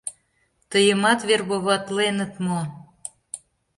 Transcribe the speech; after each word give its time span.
—Тыйымат 0.69 1.19
вербоватленыт 1.29 2.33
мо? 2.45 2.59